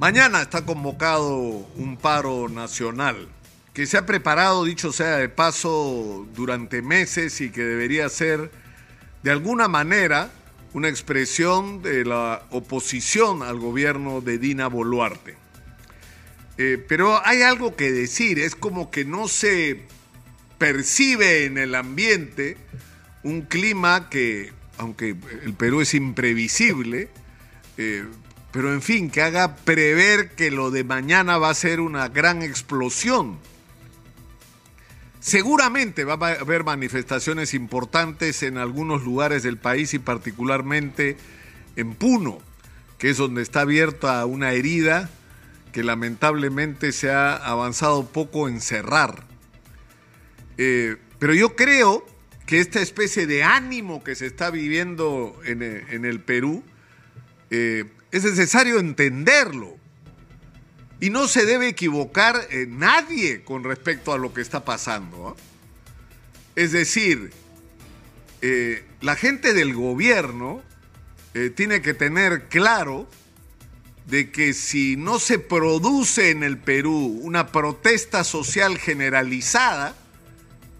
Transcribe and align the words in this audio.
Mañana 0.00 0.40
está 0.40 0.64
convocado 0.64 1.36
un 1.36 1.98
paro 1.98 2.48
nacional 2.48 3.28
que 3.74 3.84
se 3.84 3.98
ha 3.98 4.06
preparado, 4.06 4.64
dicho 4.64 4.94
sea 4.94 5.18
de 5.18 5.28
paso, 5.28 6.26
durante 6.34 6.80
meses 6.80 7.42
y 7.42 7.50
que 7.50 7.62
debería 7.62 8.08
ser 8.08 8.50
de 9.22 9.30
alguna 9.30 9.68
manera 9.68 10.30
una 10.72 10.88
expresión 10.88 11.82
de 11.82 12.06
la 12.06 12.46
oposición 12.48 13.42
al 13.42 13.58
gobierno 13.58 14.22
de 14.22 14.38
Dina 14.38 14.68
Boluarte. 14.68 15.36
Eh, 16.56 16.82
pero 16.88 17.20
hay 17.26 17.42
algo 17.42 17.76
que 17.76 17.92
decir, 17.92 18.38
es 18.38 18.54
como 18.54 18.90
que 18.90 19.04
no 19.04 19.28
se 19.28 19.82
percibe 20.56 21.44
en 21.44 21.58
el 21.58 21.74
ambiente 21.74 22.56
un 23.22 23.42
clima 23.42 24.08
que, 24.08 24.54
aunque 24.78 25.14
el 25.42 25.52
Perú 25.52 25.82
es 25.82 25.92
imprevisible, 25.92 27.10
eh, 27.76 28.06
pero 28.52 28.72
en 28.72 28.82
fin, 28.82 29.10
que 29.10 29.22
haga 29.22 29.56
prever 29.56 30.30
que 30.30 30.50
lo 30.50 30.70
de 30.70 30.84
mañana 30.84 31.38
va 31.38 31.50
a 31.50 31.54
ser 31.54 31.80
una 31.80 32.08
gran 32.08 32.42
explosión. 32.42 33.38
Seguramente 35.20 36.04
va 36.04 36.14
a 36.14 36.32
haber 36.32 36.64
manifestaciones 36.64 37.54
importantes 37.54 38.42
en 38.42 38.56
algunos 38.56 39.04
lugares 39.04 39.42
del 39.42 39.58
país 39.58 39.94
y 39.94 39.98
particularmente 39.98 41.16
en 41.76 41.94
Puno, 41.94 42.38
que 42.98 43.10
es 43.10 43.18
donde 43.18 43.42
está 43.42 43.60
abierta 43.60 44.24
una 44.24 44.52
herida 44.52 45.10
que 45.72 45.84
lamentablemente 45.84 46.92
se 46.92 47.10
ha 47.10 47.36
avanzado 47.36 48.06
poco 48.06 48.48
en 48.48 48.60
cerrar. 48.60 49.24
Eh, 50.58 50.96
pero 51.18 51.34
yo 51.34 51.54
creo 51.54 52.04
que 52.46 52.58
esta 52.58 52.80
especie 52.80 53.26
de 53.26 53.44
ánimo 53.44 54.02
que 54.02 54.14
se 54.14 54.26
está 54.26 54.50
viviendo 54.50 55.38
en, 55.44 55.62
el 55.62 56.20
Perú 56.20 56.64
eh, 57.50 57.84
es 58.10 58.24
necesario 58.24 58.78
entenderlo. 58.78 59.76
Y 61.00 61.10
no 61.10 61.28
se 61.28 61.46
debe 61.46 61.68
equivocar 61.68 62.46
nadie 62.68 63.42
con 63.42 63.64
respecto 63.64 64.12
a 64.12 64.18
lo 64.18 64.34
que 64.34 64.42
está 64.42 64.64
pasando. 64.64 65.34
Es 66.56 66.72
decir, 66.72 67.32
eh, 68.42 68.84
la 69.00 69.16
gente 69.16 69.54
del 69.54 69.74
gobierno 69.74 70.62
eh, 71.34 71.50
tiene 71.50 71.80
que 71.80 71.94
tener 71.94 72.48
claro 72.48 73.08
de 74.06 74.30
que 74.30 74.52
si 74.52 74.96
no 74.96 75.18
se 75.18 75.38
produce 75.38 76.30
en 76.30 76.42
el 76.42 76.58
Perú 76.58 77.20
una 77.22 77.52
protesta 77.52 78.24
social 78.24 78.76
generalizada, 78.78 79.94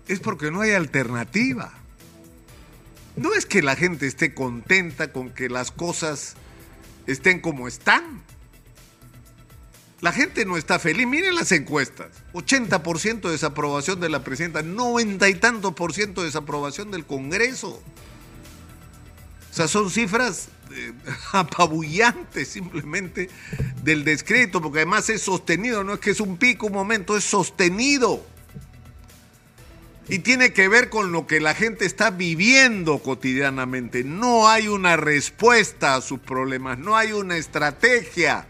es 0.09 0.21
porque 0.21 0.51
no 0.51 0.63
hay 0.63 0.73
alternativa. 0.73 1.73
No 3.17 3.35
es 3.35 3.47
que 3.47 3.63
la 3.63 3.77
gente 3.77 4.07
esté 4.07 4.35
contenta 4.35 5.13
con 5.13 5.31
que 5.31 5.49
las 5.49 5.71
cosas 5.71 6.35
estén 7.13 7.41
como 7.41 7.69
están. 7.69 8.23
La 10.01 10.13
gente 10.13 10.47
no 10.47 10.57
está 10.57 10.79
feliz. 10.79 11.07
Miren 11.07 11.35
las 11.35 11.53
encuestas. 11.53 12.09
80% 12.33 13.21
de 13.21 13.33
desaprobación 13.33 14.01
de 14.01 14.09
la 14.09 14.25
presidenta, 14.25 14.63
90 14.63 15.29
y 15.29 15.35
tanto 15.35 15.75
por 15.75 15.93
ciento 15.93 16.23
de 16.23 16.29
desaprobación 16.29 16.91
del 16.91 17.05
Congreso. 17.05 17.83
O 19.51 19.55
sea, 19.55 19.69
son 19.69 19.91
cifras 19.91 20.49
eh, 20.73 20.93
apabullantes 21.33 22.49
simplemente 22.49 23.29
del 23.83 24.05
descrédito, 24.05 24.63
porque 24.63 24.79
además 24.79 25.11
es 25.11 25.23
sostenido, 25.23 25.85
no 25.85 25.95
es 25.95 26.01
que 26.01 26.11
es 26.11 26.21
un 26.21 26.39
pico, 26.39 26.67
un 26.67 26.73
momento, 26.73 27.17
es 27.17 27.25
sostenido. 27.25 28.25
Y 30.11 30.19
tiene 30.19 30.53
que 30.53 30.67
ver 30.67 30.89
con 30.89 31.13
lo 31.13 31.29
que 31.29 31.39
la 31.39 31.55
gente 31.55 31.87
está 31.87 32.11
viviendo 32.11 32.99
cotidianamente. 32.99 34.03
No 34.03 34.49
hay 34.49 34.67
una 34.67 34.97
respuesta 34.97 35.95
a 35.95 36.01
sus 36.01 36.19
problemas, 36.19 36.79
no 36.79 36.97
hay 36.97 37.13
una 37.13 37.37
estrategia. 37.37 38.49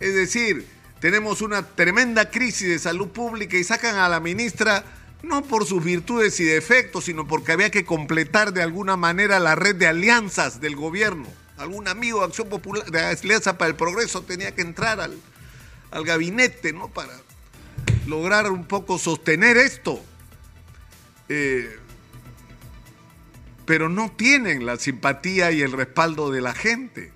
Es 0.00 0.14
decir, 0.14 0.66
tenemos 0.98 1.42
una 1.42 1.66
tremenda 1.66 2.30
crisis 2.30 2.68
de 2.70 2.78
salud 2.78 3.08
pública 3.08 3.58
y 3.58 3.64
sacan 3.64 3.96
a 3.96 4.08
la 4.08 4.20
ministra 4.20 4.84
no 5.22 5.42
por 5.42 5.66
sus 5.66 5.84
virtudes 5.84 6.40
y 6.40 6.44
defectos, 6.44 7.04
sino 7.04 7.28
porque 7.28 7.52
había 7.52 7.70
que 7.70 7.84
completar 7.84 8.54
de 8.54 8.62
alguna 8.62 8.96
manera 8.96 9.38
la 9.38 9.54
red 9.54 9.76
de 9.76 9.88
alianzas 9.88 10.62
del 10.62 10.76
gobierno. 10.76 11.28
Algún 11.58 11.88
amigo 11.88 12.20
de 12.20 12.26
Acción 12.26 12.48
Popular, 12.48 12.90
de 12.90 13.00
Alianza 13.00 13.58
para 13.58 13.68
el 13.68 13.76
Progreso 13.76 14.22
tenía 14.22 14.54
que 14.54 14.62
entrar 14.62 15.00
al, 15.02 15.14
al 15.90 16.04
gabinete, 16.04 16.72
¿no? 16.72 16.88
Para 16.88 17.12
lograr 18.06 18.50
un 18.50 18.64
poco 18.64 18.98
sostener 18.98 19.58
esto. 19.58 20.02
Eh, 21.28 21.78
pero 23.64 23.88
no 23.88 24.12
tienen 24.12 24.64
la 24.64 24.76
simpatía 24.76 25.50
y 25.50 25.60
el 25.60 25.72
respaldo 25.72 26.30
de 26.30 26.40
la 26.40 26.54
gente. 26.54 27.12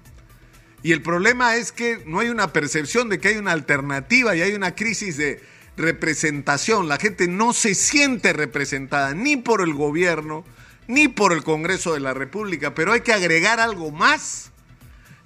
Y 0.83 0.93
el 0.93 1.03
problema 1.03 1.57
es 1.57 1.73
que 1.73 2.03
no 2.07 2.21
hay 2.21 2.29
una 2.29 2.53
percepción 2.53 3.09
de 3.09 3.19
que 3.19 3.29
hay 3.29 3.37
una 3.37 3.53
alternativa 3.53 4.35
y 4.35 4.43
hay 4.43 4.55
una 4.55 4.75
crisis 4.75 5.17
de 5.17 5.43
representación. 5.77 6.89
La 6.89 6.99
gente 6.99 7.29
no 7.29 7.53
se 7.53 7.75
siente 7.75 8.33
representada 8.33 9.15
ni 9.15 9.37
por 9.37 9.61
el 9.61 9.75
gobierno 9.75 10.45
ni 10.89 11.07
por 11.07 11.33
el 11.33 11.45
Congreso 11.45 11.95
de 11.95 12.01
la 12.01 12.15
República, 12.15 12.75
pero 12.75 12.93
hay 12.93 13.03
que 13.03 13.13
agregar 13.13 13.61
algo 13.61 13.93
más. 13.93 14.50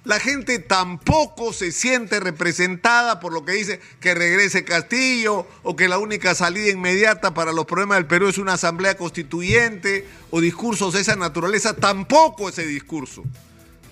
La 0.05 0.19
gente 0.19 0.59
tampoco 0.59 1.51
se 1.51 1.71
siente 1.71 2.19
representada 2.19 3.19
por 3.19 3.33
lo 3.33 3.43
que 3.43 3.53
dice 3.53 3.79
que 3.99 4.13
regrese 4.13 4.63
Castillo 4.63 5.47
o 5.63 5.75
que 5.75 5.87
la 5.87 5.97
única 5.97 6.35
salida 6.35 6.69
inmediata 6.69 7.33
para 7.33 7.51
los 7.51 7.65
problemas 7.65 7.97
del 7.97 8.05
Perú 8.05 8.27
es 8.27 8.37
una 8.37 8.53
asamblea 8.53 8.95
constituyente 8.97 10.07
o 10.29 10.41
discursos 10.41 10.93
de 10.93 11.01
esa 11.01 11.15
naturaleza. 11.15 11.75
Tampoco 11.75 12.49
ese 12.49 12.67
discurso 12.67 13.23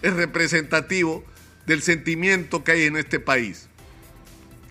es 0.04 0.14
representativo 0.14 1.24
del 1.66 1.82
sentimiento 1.82 2.64
que 2.64 2.74
hay 2.74 2.84
en 2.84 2.98
este 2.98 3.20
país. 3.20 3.68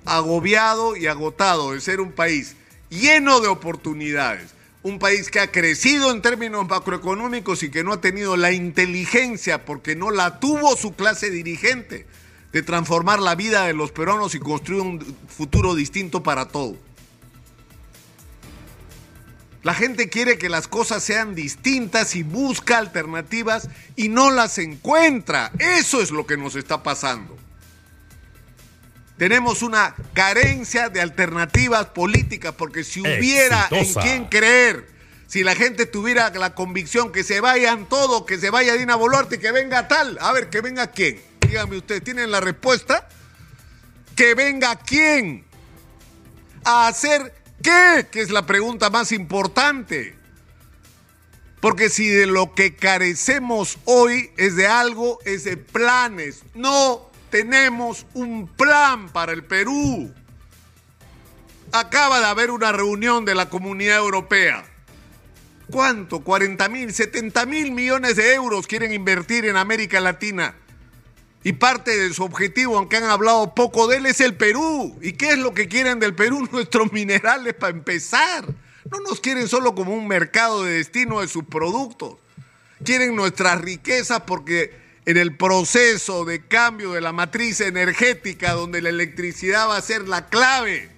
Agobiado 0.05 0.97
y 0.97 1.09
agotado 1.09 1.73
de 1.73 1.81
ser 1.81 2.01
un 2.01 2.13
país 2.13 2.55
lleno 2.89 3.41
de 3.41 3.49
oportunidades, 3.49 4.55
un 4.83 4.99
país 4.99 5.31
que 5.31 5.41
ha 5.41 5.53
crecido 5.53 6.11
en 6.11 6.23
términos 6.23 6.69
macroeconómicos 6.69 7.63
y 7.63 7.71
que 7.71 7.85
no 7.85 7.93
ha 7.93 8.01
tenido 8.01 8.37
la 8.37 8.53
inteligencia, 8.53 9.65
porque 9.65 9.95
no 9.95 10.11
la 10.11 10.41
tuvo 10.41 10.77
su 10.77 10.95
clase 10.95 11.31
dirigente, 11.31 12.07
de 12.53 12.63
transformar 12.63 13.21
la 13.21 13.35
vida 13.35 13.67
de 13.67 13.75
los 13.75 13.93
peruanos 13.93 14.35
y 14.35 14.41
construir 14.41 14.83
un 14.83 15.17
futuro 15.29 15.75
distinto 15.75 16.23
para 16.23 16.49
todos. 16.49 16.77
La 19.63 19.75
gente 19.75 20.09
quiere 20.09 20.39
que 20.39 20.49
las 20.49 20.67
cosas 20.67 21.05
sean 21.05 21.37
distintas 21.37 22.17
y 22.17 22.25
busca 22.25 22.79
alternativas 22.79 23.69
y 23.95 24.09
no 24.09 24.33
las 24.33 24.59
encuentra. 24.59 25.53
Eso 25.61 26.03
es 26.03 26.11
lo 26.11 26.27
que 26.27 26.37
nos 26.37 26.57
está 26.57 26.83
pasando. 26.83 27.39
Tenemos 29.23 29.63
una 29.63 29.95
carencia 30.15 30.89
de 30.89 31.01
alternativas 31.01 31.87
políticas 31.87 32.55
porque 32.59 32.83
si 32.83 33.03
hubiera 33.03 33.69
en 33.71 33.95
quién 33.95 34.25
creer, 34.25 34.89
si 35.29 35.45
la 35.45 35.55
gente 35.55 35.87
tuviera 35.87 36.29
la 36.31 36.57
convicción 36.57 37.13
que 37.13 37.23
se 37.23 37.41
vayan 37.41 37.89
todos, 37.89 38.25
que 38.25 38.41
se 38.41 38.51
vaya 38.51 38.75
Dina 38.75 38.97
Boluarte, 38.97 39.39
que 39.39 39.53
venga 39.53 39.87
tal, 39.87 40.19
a 40.21 40.33
ver, 40.33 40.51
que 40.51 40.61
venga 40.61 40.89
quién. 40.89 41.23
Díganme 41.41 41.77
ustedes, 41.77 42.03
¿tienen 42.03 42.33
la 42.33 42.41
respuesta? 42.41 43.09
Que 44.17 44.35
venga 44.35 44.75
quién 44.75 45.45
a 46.65 46.89
hacer 46.89 47.33
qué? 47.63 48.09
Que 48.11 48.23
es 48.23 48.31
la 48.31 48.45
pregunta 48.45 48.91
más 48.91 49.13
importante. 49.13 50.17
Porque 51.61 51.91
si 51.91 52.09
de 52.09 52.27
lo 52.27 52.55
que 52.57 52.75
carecemos 52.75 53.79
hoy 53.85 54.33
es 54.37 54.57
de 54.57 54.67
algo, 54.67 55.21
es 55.25 55.45
de 55.45 55.59
planes. 55.59 56.43
No 56.55 57.12
tenemos 57.33 58.05
un 58.13 58.47
plan 58.47 59.09
para 59.09 59.33
el 59.33 59.43
Perú. 59.43 60.13
Acaba 61.73 62.21
de 62.21 62.27
haber 62.27 62.51
una 62.51 62.73
reunión 62.73 63.25
de 63.25 63.35
la 63.35 63.49
Comunidad 63.49 63.97
Europea. 63.97 64.67
¿Cuánto? 65.71 66.21
40 66.21 66.69
mil, 66.69 66.93
70 66.93 67.47
mil 67.47 67.73
millones 67.73 68.17
de 68.17 68.35
euros 68.35 68.67
quieren 68.67 68.93
invertir 68.93 69.47
en 69.47 69.57
América 69.57 69.99
Latina. 69.99 70.55
Y 71.43 71.55
parte 71.55 71.97
de 71.97 72.13
su 72.13 72.23
objetivo, 72.23 72.77
aunque 72.77 72.99
han 72.99 73.05
hablado 73.05 73.55
poco 73.55 73.89
de 73.89 73.97
él, 73.97 74.05
es 74.07 74.21
el 74.21 74.35
Perú. 74.35 74.99
¿Y 75.01 75.13
qué 75.13 75.31
es 75.31 75.39
lo 75.39 75.55
que 75.55 75.69
quieren 75.69 76.01
del 76.01 76.15
Perú? 76.15 76.47
Nuestros 76.53 76.93
minerales 76.93 77.55
para 77.55 77.75
empezar. 77.75 78.45
No 78.91 79.01
nos 79.09 79.21
quieren 79.21 79.49
solo 79.49 79.75
como 79.75 79.95
un 79.95 80.07
mercado 80.07 80.65
de 80.65 80.75
destino 80.75 81.23
de 81.23 81.29
sus 81.29 81.45
productos. 81.45 82.19
Quieren 82.85 83.17
nuestras 83.17 83.59
riquezas 83.63 84.21
porque 84.27 84.82
en 85.05 85.17
el 85.17 85.37
proceso 85.37 86.25
de 86.25 86.47
cambio 86.47 86.93
de 86.93 87.01
la 87.01 87.13
matriz 87.13 87.61
energética, 87.61 88.53
donde 88.53 88.83
la 88.83 88.91
electricidad 88.91 89.69
va 89.69 89.77
a 89.77 89.83
ser 89.83 90.09
la 90.09 90.29
clave, 90.29 90.91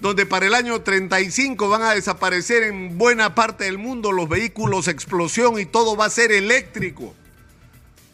donde 0.00 0.26
para 0.26 0.46
el 0.46 0.54
año 0.54 0.80
35 0.80 1.68
van 1.68 1.82
a 1.82 1.94
desaparecer 1.94 2.62
en 2.62 2.96
buena 2.96 3.34
parte 3.34 3.64
del 3.64 3.78
mundo 3.78 4.12
los 4.12 4.28
vehículos 4.28 4.88
explosión 4.88 5.58
y 5.58 5.66
todo 5.66 5.96
va 5.96 6.06
a 6.06 6.10
ser 6.10 6.32
eléctrico. 6.32 7.14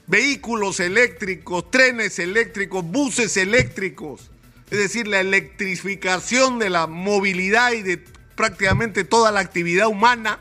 Vehículos 0.09 0.81
eléctricos, 0.81 1.71
trenes 1.71 2.19
eléctricos, 2.19 2.85
buses 2.85 3.37
eléctricos, 3.37 4.31
es 4.71 4.79
decir, 4.79 5.07
la 5.07 5.21
electrificación 5.21 6.59
de 6.59 6.71
la 6.71 6.87
movilidad 6.87 7.73
y 7.73 7.83
de 7.83 7.99
prácticamente 8.35 9.05
toda 9.05 9.31
la 9.31 9.41
actividad 9.41 9.87
humana, 9.87 10.41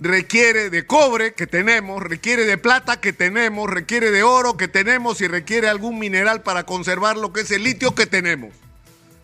requiere 0.00 0.70
de 0.70 0.86
cobre 0.86 1.34
que 1.34 1.46
tenemos, 1.46 2.02
requiere 2.02 2.44
de 2.44 2.58
plata 2.58 3.00
que 3.00 3.12
tenemos, 3.12 3.70
requiere 3.70 4.10
de 4.10 4.22
oro 4.22 4.56
que 4.56 4.68
tenemos 4.68 5.20
y 5.20 5.28
requiere 5.28 5.68
algún 5.68 5.98
mineral 5.98 6.42
para 6.42 6.64
conservar 6.64 7.16
lo 7.16 7.32
que 7.32 7.42
es 7.42 7.50
el 7.50 7.64
litio 7.64 7.94
que 7.94 8.06
tenemos. 8.06 8.54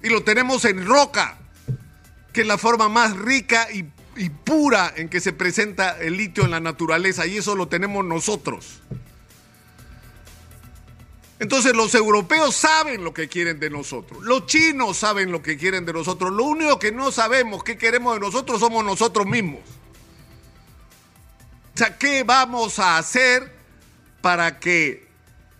Y 0.03 0.09
lo 0.09 0.25
tenemos 0.25 0.65
en 0.65 0.87
roca, 0.87 1.39
que 2.33 2.41
es 2.41 2.47
la 2.47 2.59
forma 2.59 2.89
más 2.89 3.17
rica 3.17 3.69
y, 3.73 3.85
y 4.17 4.31
pura 4.31 4.93
en 4.97 5.09
que 5.09 5.21
se 5.21 5.33
presenta 5.33 5.99
el 6.01 6.17
litio 6.17 6.45
en 6.45 6.51
la 6.51 6.61
naturaleza 6.61 7.27
y 7.27 7.37
eso 7.37 7.55
lo 7.55 7.69
tenemos 7.69 8.05
nosotros. 8.05 8.81
Entonces 11.39 11.75
los 11.75 11.93
europeos 11.97 12.55
saben 12.55 13.03
lo 13.03 13.13
que 13.13 13.29
quieren 13.29 13.59
de 13.59 13.69
nosotros, 13.69 14.23
los 14.23 14.47
chinos 14.47 14.97
saben 14.97 15.33
lo 15.33 15.43
que 15.43 15.57
quieren 15.57 15.85
de 15.85 15.93
nosotros, 15.93 16.31
lo 16.31 16.45
único 16.45 16.79
que 16.79 16.93
no 16.93 17.11
sabemos 17.11 17.65
qué 17.65 17.77
queremos 17.77 18.15
de 18.15 18.21
nosotros 18.21 18.61
somos 18.61 18.85
nosotros 18.85 19.27
mismos. 19.27 19.61
O 21.75 21.79
sea, 21.79 21.97
¿qué 21.97 22.23
vamos 22.23 22.79
a 22.79 22.99
hacer 22.99 23.51
para 24.21 24.59
que 24.61 25.07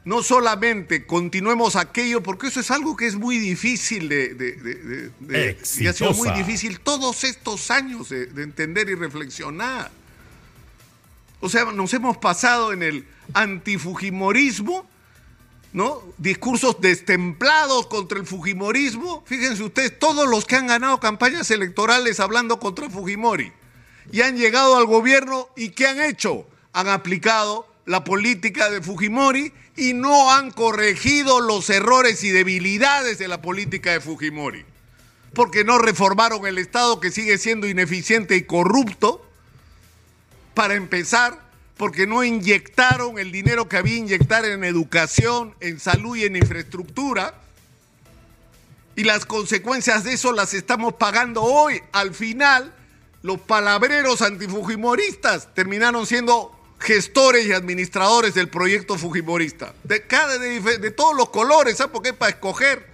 no 0.05 0.23
solamente 0.23 1.07
continuemos 1.07 1.77
aquello, 1.77 2.23
porque 2.23 2.49
eso 2.49 2.61
es 2.61 2.71
algo 2.71 2.97
que 2.97 3.07
es 3.07 3.15
muy 3.15 3.39
difícil 3.39 4.09
de, 4.09 4.35
de, 4.35 5.59
y 5.79 5.87
ha 5.87 5.93
sido 5.93 6.13
muy 6.15 6.31
difícil 6.31 6.81
todos 6.81 7.23
estos 7.25 7.71
años 7.71 8.09
de, 8.09 8.25
entender 8.43 8.89
y 8.89 8.95
reflexionar. 8.95 9.91
O 11.41 11.49
sea, 11.49 11.67
nos 11.67 11.93
hemos 11.95 12.17
pasado 12.17 12.73
en 12.73 12.83
el 12.83 13.07
antifujimorismo 13.35 14.91
¿no? 15.73 16.03
Discursos 16.19 16.83
destemplados 16.83 17.87
contra 17.87 18.19
el 18.19 18.27
Fujimorismo. 18.27 19.25
Fíjense 19.25 19.63
ustedes, 19.63 19.99
todos 19.99 20.29
los 20.29 20.45
que 20.45 20.57
han 20.57 20.67
ganado 20.67 21.01
campañas 21.01 21.51
electorales 21.51 22.21
hablando 22.21 22.61
contra 22.61 22.91
Fujimori 22.91 23.51
y 24.11 24.23
han 24.23 24.37
llegado 24.37 24.77
al 24.77 24.87
gobierno 24.87 25.49
y 25.57 25.71
¿qué 25.71 25.87
han 25.87 26.01
hecho? 26.01 26.47
Han 26.73 26.89
aplicado 26.89 27.69
la 27.87 28.05
política 28.05 28.71
de 28.71 28.81
Fujimori 28.81 29.53
y 29.77 29.93
no 29.93 30.33
han 30.33 30.51
corregido 30.51 31.41
los 31.41 31.71
errores 31.71 32.23
y 32.25 32.31
debilidades 32.31 33.19
de 33.19 33.29
la 33.29 33.43
política 33.43 33.93
de 33.93 34.01
Fujimori. 34.01 34.65
Porque 35.35 35.65
no 35.65 35.79
reformaron 35.79 36.47
el 36.47 36.59
Estado 36.59 37.01
que 37.01 37.11
sigue 37.11 37.39
siendo 37.39 37.67
ineficiente 37.67 38.37
y 38.37 38.43
corrupto. 38.43 39.27
Para 40.55 40.75
empezar, 40.75 41.41
porque 41.79 42.07
no 42.07 42.23
inyectaron 42.23 43.19
el 43.19 43.33
dinero 43.33 43.69
que 43.69 43.79
había 43.79 43.97
inyectar 43.97 44.45
en 44.45 44.63
educación, 44.65 45.55
en 45.61 45.81
salud 45.81 46.17
y 46.17 46.25
en 46.25 46.37
infraestructura. 46.37 47.35
Y 48.95 49.05
las 49.05 49.25
consecuencias 49.25 50.05
de 50.05 50.13
eso 50.13 50.33
las 50.33 50.53
estamos 50.53 50.93
pagando 50.95 51.43
hoy. 51.43 51.81
Al 51.93 52.13
final, 52.13 52.75
los 53.23 53.41
palabreros 53.41 54.23
antifujimoristas 54.23 55.55
terminaron 55.55 56.07
siendo 56.07 56.59
gestores 56.79 57.47
y 57.47 57.53
administradores 57.53 58.35
del 58.35 58.49
proyecto 58.49 58.99
fujimorista. 58.99 59.73
De, 59.85 60.03
cada, 60.03 60.39
de, 60.39 60.91
todos 60.91 61.17
los 61.17 61.31
colores, 61.31 61.77
¿sabes 61.77 61.93
por 61.93 62.03
qué? 62.03 62.13
Para 62.13 62.31
escoger. 62.31 62.87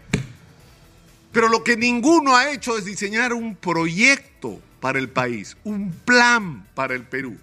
Pero 1.32 1.48
lo 1.48 1.64
que 1.64 1.76
ninguno 1.76 2.36
ha 2.36 2.50
hecho 2.50 2.76
es 2.76 2.84
diseñar 2.84 3.32
un 3.32 3.56
proyecto 3.56 4.60
para 4.80 4.98
el 4.98 5.08
país, 5.08 5.56
un 5.64 5.92
plan 5.92 6.66
para 6.74 6.94
el 6.94 7.04
Perú. 7.04 7.36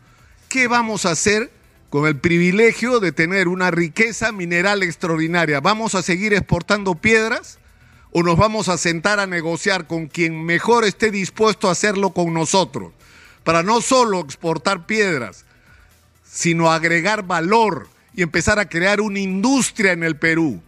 ¿qué 0.55 0.69
vamos 0.69 1.05
a 1.05 1.11
hacer 1.11 1.51
con 1.89 2.07
el 2.07 2.17
privilegio 2.17 3.01
de 3.01 3.11
tener 3.11 3.49
una 3.49 3.71
riqueza 3.71 4.31
mineral 4.31 4.83
extraordinaria? 4.83 5.59
¿Vamos 5.59 5.95
a 5.95 6.01
seguir 6.01 6.33
exportando 6.33 6.95
piedras 6.95 7.59
o 8.17 8.23
nos 8.23 8.37
vamos 8.37 8.69
a 8.69 8.77
sentar 8.77 9.19
a 9.19 9.27
negociar 9.27 9.87
con 9.87 10.07
quien 10.07 10.45
mejor 10.45 10.85
esté 10.85 11.11
dispuesto 11.11 11.67
a 11.67 11.73
hacerlo 11.73 12.11
con 12.11 12.33
nosotros? 12.33 12.93
Para 13.43 13.61
no 13.61 13.81
solo 13.81 14.21
exportar 14.21 14.85
piedras, 14.85 15.43
sino 16.23 16.71
agregar 16.71 17.23
valor 17.23 17.89
y 18.13 18.21
empezar 18.21 18.57
a 18.57 18.69
crear 18.69 19.01
una 19.01 19.19
industria 19.19 19.91
en 19.91 20.03
el 20.05 20.15
Perú. 20.15 20.61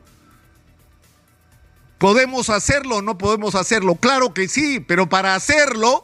¿Podemos 2.00 2.50
hacerlo 2.50 2.98
o 2.98 3.02
no 3.02 3.18
podemos 3.18 3.56
hacerlo? 3.56 3.96
Claro 3.96 4.34
que 4.34 4.50
sí, 4.50 4.82
pero 4.82 5.08
para 5.08 5.34
hacerlo 5.34 6.04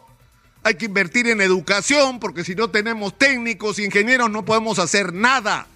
hay 0.63 0.75
que 0.75 0.86
invertir 0.86 1.28
en 1.28 1.42
educación 1.42 2.22
porque 2.22 2.46
si 2.46 2.56
no 2.56 2.69
tenemos 2.69 3.18
técnicos, 3.18 3.80
ingenieros, 3.80 4.31
no 4.31 4.46
podemos 4.46 4.80
hacer 4.80 5.12
nada. 5.12 5.68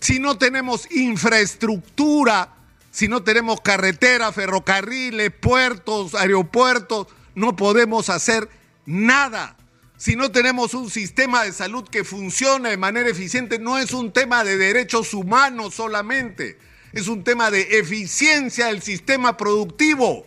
Si 0.00 0.18
no 0.18 0.38
tenemos 0.38 0.90
infraestructura, 0.90 2.55
si 2.96 3.08
no 3.08 3.22
tenemos 3.22 3.60
carreteras, 3.60 4.34
ferrocarriles, 4.34 5.30
puertos, 5.30 6.14
aeropuertos, 6.14 7.08
no 7.34 7.54
podemos 7.54 8.08
hacer 8.08 8.48
nada. 8.86 9.54
Si 9.98 10.16
no 10.16 10.32
tenemos 10.32 10.72
un 10.72 10.88
sistema 10.88 11.44
de 11.44 11.52
salud 11.52 11.86
que 11.86 12.04
funcione 12.04 12.70
de 12.70 12.78
manera 12.78 13.10
eficiente, 13.10 13.58
no 13.58 13.76
es 13.76 13.92
un 13.92 14.14
tema 14.14 14.44
de 14.44 14.56
derechos 14.56 15.12
humanos 15.12 15.74
solamente, 15.74 16.58
es 16.94 17.08
un 17.08 17.22
tema 17.22 17.50
de 17.50 17.78
eficiencia 17.78 18.68
del 18.68 18.80
sistema 18.80 19.36
productivo. 19.36 20.26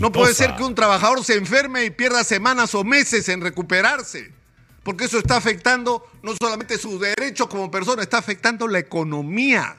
No 0.00 0.10
puede 0.10 0.34
ser 0.34 0.56
que 0.56 0.64
un 0.64 0.74
trabajador 0.74 1.24
se 1.24 1.34
enferme 1.34 1.84
y 1.84 1.90
pierda 1.90 2.24
semanas 2.24 2.74
o 2.74 2.82
meses 2.82 3.28
en 3.28 3.42
recuperarse, 3.42 4.32
porque 4.82 5.04
eso 5.04 5.18
está 5.18 5.36
afectando 5.36 6.04
no 6.24 6.34
solamente 6.34 6.78
sus 6.78 7.00
derechos 7.00 7.46
como 7.46 7.70
persona, 7.70 8.02
está 8.02 8.18
afectando 8.18 8.66
la 8.66 8.80
economía. 8.80 9.76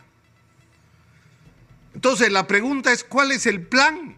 Entonces 1.97 2.31
la 2.31 2.45
pregunta 2.45 2.93
es, 2.93 3.03
¿cuál 3.03 3.31
es 3.31 3.47
el 3.47 3.59
plan? 3.59 4.15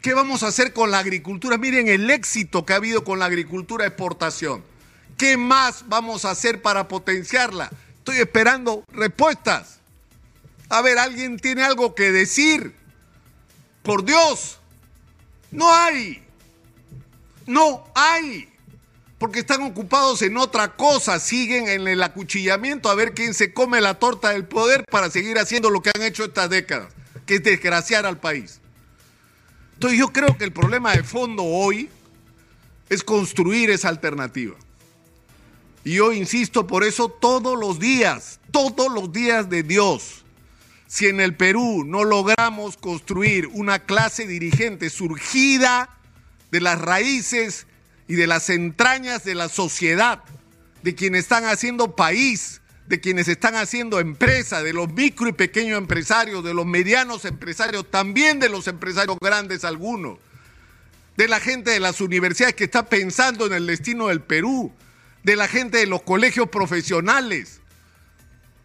¿Qué 0.00 0.14
vamos 0.14 0.44
a 0.44 0.46
hacer 0.46 0.72
con 0.72 0.92
la 0.92 1.00
agricultura? 1.00 1.58
Miren 1.58 1.88
el 1.88 2.08
éxito 2.08 2.64
que 2.64 2.72
ha 2.72 2.76
habido 2.76 3.02
con 3.02 3.18
la 3.18 3.24
agricultura 3.24 3.84
exportación. 3.84 4.62
¿Qué 5.18 5.36
más 5.36 5.88
vamos 5.88 6.24
a 6.24 6.30
hacer 6.30 6.62
para 6.62 6.86
potenciarla? 6.86 7.68
Estoy 7.98 8.18
esperando 8.18 8.84
respuestas. 8.92 9.80
A 10.68 10.82
ver, 10.82 11.00
¿alguien 11.00 11.36
tiene 11.36 11.64
algo 11.64 11.96
que 11.96 12.12
decir? 12.12 12.76
Por 13.82 14.04
Dios. 14.04 14.60
No 15.50 15.74
hay. 15.74 16.22
No 17.44 17.90
hay. 17.96 18.48
Porque 19.18 19.40
están 19.40 19.62
ocupados 19.62 20.22
en 20.22 20.36
otra 20.36 20.76
cosa, 20.76 21.18
siguen 21.18 21.66
en 21.66 21.88
el 21.88 22.04
acuchillamiento 22.04 22.88
a 22.88 22.94
ver 22.94 23.14
quién 23.14 23.34
se 23.34 23.52
come 23.52 23.80
la 23.80 23.98
torta 23.98 24.30
del 24.30 24.44
poder 24.44 24.84
para 24.88 25.10
seguir 25.10 25.40
haciendo 25.40 25.70
lo 25.70 25.82
que 25.82 25.90
han 25.92 26.02
hecho 26.02 26.22
estas 26.22 26.48
décadas, 26.48 26.94
que 27.30 27.36
es 27.36 27.44
desgraciar 27.44 28.06
al 28.06 28.18
país. 28.18 28.60
Entonces 29.74 30.00
yo 30.00 30.12
creo 30.12 30.36
que 30.36 30.42
el 30.42 30.52
problema 30.52 30.96
de 30.96 31.04
fondo 31.04 31.44
hoy 31.44 31.88
es 32.88 33.04
construir 33.04 33.70
esa 33.70 33.88
alternativa. 33.88 34.56
Y 35.84 35.94
yo 35.94 36.10
insisto 36.10 36.66
por 36.66 36.82
eso 36.82 37.08
todos 37.08 37.56
los 37.56 37.78
días, 37.78 38.40
todos 38.50 38.92
los 38.92 39.12
días 39.12 39.48
de 39.48 39.62
Dios 39.62 40.24
si 40.88 41.06
en 41.06 41.20
el 41.20 41.36
Perú 41.36 41.84
no 41.86 42.02
logramos 42.02 42.76
construir 42.76 43.46
una 43.46 43.78
clase 43.78 44.26
dirigente 44.26 44.90
surgida 44.90 45.88
de 46.50 46.60
las 46.60 46.80
raíces 46.80 47.68
y 48.08 48.16
de 48.16 48.26
las 48.26 48.50
entrañas 48.50 49.22
de 49.22 49.36
la 49.36 49.48
sociedad, 49.48 50.24
de 50.82 50.96
quienes 50.96 51.20
están 51.20 51.44
haciendo 51.44 51.94
país, 51.94 52.59
de 52.90 53.00
quienes 53.00 53.28
están 53.28 53.54
haciendo 53.54 54.00
empresa, 54.00 54.64
de 54.64 54.72
los 54.72 54.92
micro 54.92 55.28
y 55.28 55.32
pequeños 55.32 55.78
empresarios, 55.78 56.42
de 56.42 56.52
los 56.52 56.66
medianos 56.66 57.24
empresarios, 57.24 57.88
también 57.88 58.40
de 58.40 58.48
los 58.48 58.66
empresarios 58.66 59.16
grandes 59.20 59.64
algunos, 59.64 60.18
de 61.16 61.28
la 61.28 61.38
gente 61.38 61.70
de 61.70 61.78
las 61.78 62.00
universidades 62.00 62.56
que 62.56 62.64
está 62.64 62.86
pensando 62.86 63.46
en 63.46 63.52
el 63.52 63.68
destino 63.68 64.08
del 64.08 64.20
Perú, 64.20 64.72
de 65.22 65.36
la 65.36 65.46
gente 65.46 65.78
de 65.78 65.86
los 65.86 66.02
colegios 66.02 66.48
profesionales, 66.48 67.60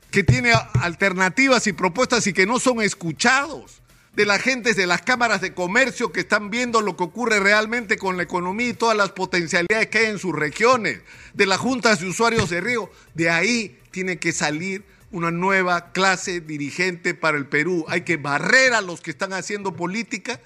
que 0.10 0.24
tiene 0.24 0.54
alternativas 0.82 1.68
y 1.68 1.74
propuestas 1.74 2.26
y 2.26 2.34
que 2.34 2.48
no 2.48 2.60
son 2.60 2.82
escuchados, 2.82 3.84
de 4.16 4.26
la 4.26 4.40
gente 4.40 4.74
de 4.74 4.88
las 4.88 5.02
cámaras 5.02 5.42
de 5.42 5.54
comercio 5.54 6.12
que 6.12 6.22
están 6.22 6.50
viendo 6.50 6.82
lo 6.82 6.96
que 6.96 7.04
ocurre 7.04 7.40
realmente 7.40 7.98
con 7.98 8.16
la 8.18 8.24
economía 8.24 8.70
y 8.70 8.74
todas 8.74 8.96
las 8.96 9.12
potencialidades 9.12 9.88
que 9.88 10.00
hay 10.00 10.06
en 10.06 10.20
sus 10.20 10.34
regiones, 10.34 11.02
de 11.34 11.46
las 11.46 11.60
juntas 11.60 12.00
de 12.00 12.08
usuarios 12.08 12.50
de 12.50 12.62
río, 12.62 12.90
de 13.14 13.30
ahí 13.30 13.78
tiene 13.92 14.18
que 14.18 14.32
salir 14.32 14.86
una 15.12 15.32
nueva 15.32 15.92
clase 15.92 16.42
dirigente 16.42 17.14
para 17.14 17.38
el 17.38 17.46
Perú. 17.46 17.86
Hay 17.88 18.02
que 18.02 18.18
barrer 18.18 18.74
a 18.74 18.82
los 18.82 19.02
que 19.02 19.12
están 19.12 19.34
haciendo 19.34 19.76
política 19.76 20.40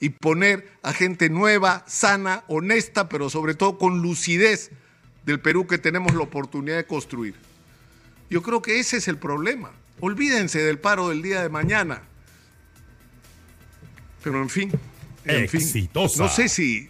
y 0.00 0.10
poner 0.10 0.70
a 0.82 0.92
gente 0.92 1.28
nueva, 1.28 1.84
sana, 1.86 2.44
honesta, 2.48 3.08
pero 3.08 3.30
sobre 3.30 3.54
todo 3.54 3.78
con 3.78 4.02
lucidez 4.02 4.70
del 5.24 5.40
Perú 5.40 5.66
que 5.66 5.78
tenemos 5.78 6.14
la 6.14 6.22
oportunidad 6.22 6.76
de 6.76 6.86
construir. 6.86 7.34
Yo 8.30 8.42
creo 8.42 8.62
que 8.62 8.78
ese 8.78 8.98
es 8.98 9.08
el 9.08 9.18
problema. 9.18 9.72
Olvídense 10.00 10.60
del 10.60 10.78
paro 10.78 11.08
del 11.08 11.22
día 11.22 11.42
de 11.42 11.48
mañana. 11.48 12.02
Pero 14.26 14.42
en 14.42 14.50
fin, 14.50 14.72
en 15.24 15.48
fin, 15.48 15.88
no 15.94 16.08
sé 16.08 16.48
si, 16.48 16.88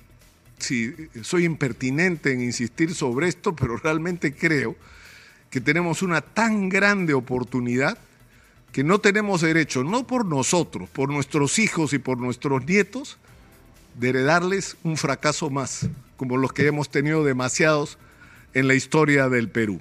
si 0.57 0.95
soy 1.21 1.45
impertinente 1.45 2.33
en 2.33 2.41
insistir 2.41 2.95
sobre 2.95 3.29
esto, 3.29 3.55
pero 3.55 3.77
realmente 3.77 4.35
creo 4.35 4.75
que 5.51 5.61
tenemos 5.61 6.01
una 6.01 6.23
tan 6.23 6.71
grande 6.71 7.13
oportunidad 7.13 7.99
que 8.73 8.85
no 8.85 9.01
tenemos 9.01 9.43
derecho, 9.43 9.85
no 9.85 10.07
por 10.07 10.25
nosotros, 10.25 10.89
por 10.89 11.11
nuestros 11.11 11.59
hijos 11.59 11.93
y 11.93 11.99
por 11.99 12.17
nuestros 12.17 12.65
nietos, 12.65 13.19
de 13.97 14.09
heredarles 14.09 14.79
un 14.83 14.97
fracaso 14.97 15.51
más, 15.51 15.91
como 16.17 16.39
los 16.39 16.55
que 16.55 16.67
hemos 16.67 16.89
tenido 16.89 17.23
demasiados 17.23 17.99
en 18.55 18.67
la 18.67 18.75
historia 18.75 19.29
del 19.29 19.51
Perú. 19.51 19.79